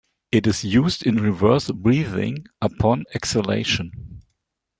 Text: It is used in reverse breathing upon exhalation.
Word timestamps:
It 0.31 0.47
is 0.47 0.63
used 0.63 1.05
in 1.05 1.17
reverse 1.21 1.69
breathing 1.69 2.47
upon 2.59 3.03
exhalation. 3.13 4.23